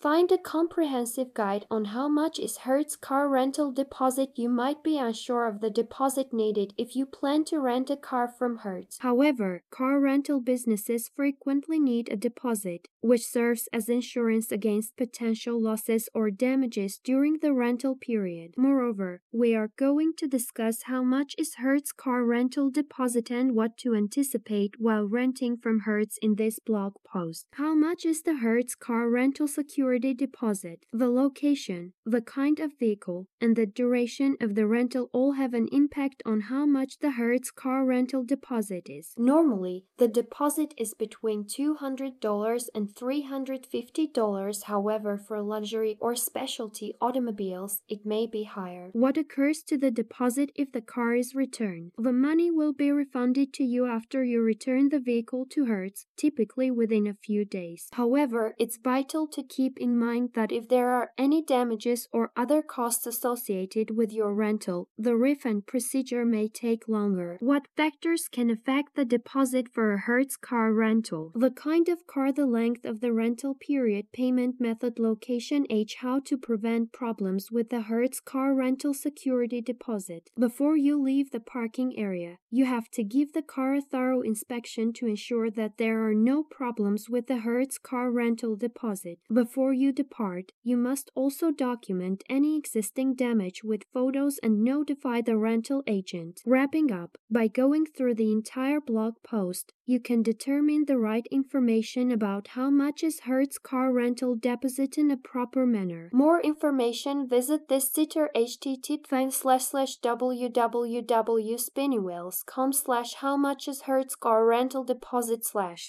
[0.00, 4.30] Find a comprehensive guide on how much is Hertz car rental deposit.
[4.34, 8.26] You might be unsure of the deposit needed if you plan to rent a car
[8.26, 8.96] from Hertz.
[9.00, 16.08] However, car rental businesses frequently need a deposit, which serves as insurance against potential losses
[16.14, 18.54] or damages during the rental period.
[18.56, 23.76] Moreover, we are going to discuss how much is Hertz car rental deposit and what
[23.78, 27.48] to anticipate while renting from Hertz in this blog post.
[27.52, 30.84] How much is the Hertz car rental security deposit?
[30.92, 35.68] The location, the kind of vehicle, and the duration of the rental all have an
[35.72, 39.14] impact on how much the Hertz car rental deposit is.
[39.16, 44.62] Normally, the deposit is between $200 and $350.
[44.64, 48.90] However, for luxury or specialty automobiles, it may be higher.
[48.92, 51.92] What occurs to the deposit if the car is returned?
[51.98, 56.70] The money will be refunded to you after you return the vehicle to Hertz, typically
[56.70, 57.88] within a few days.
[57.92, 62.62] However, it's vital to keep in mind that if there are any damages or other
[62.62, 67.38] costs associated with your rental, the refund procedure may take longer.
[67.40, 71.32] What factors can affect the deposit for a Hertz car rental?
[71.34, 76.20] The kind of car, the length of the rental period, payment method, location, age, how
[76.26, 80.30] to prevent problems with the Hertz car rental security deposit.
[80.38, 84.92] Before you leave the parking area, you have to give the car a thorough inspection
[84.94, 89.18] to ensure that there are no problems with the Hertz car rental deposit.
[89.32, 95.36] Before you depart, you must also document any existing damage with photos and notify the
[95.36, 96.40] rental agent.
[96.46, 102.12] Wrapping up, by going through the entire blog post, you can determine the right information
[102.12, 106.10] about how much is Hertz car rental deposit in a proper manner.
[106.12, 114.46] More information visit this sitter http slash slash www.spinningwheels.com slash how much is Hertz car
[114.46, 115.88] rental deposit slash